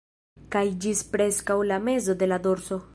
Kaj 0.55 0.63
ĝis 0.85 1.03
preskaŭ 1.13 1.59
la 1.73 1.81
mezo 1.91 2.21
de 2.23 2.35
la 2.35 2.45
dorso 2.49 2.85